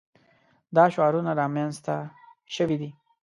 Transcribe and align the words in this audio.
دا 0.75 0.83
شعارونه 0.93 1.31
رامنځته 1.41 1.95
شوي 2.55 2.75
دي. 2.81 2.89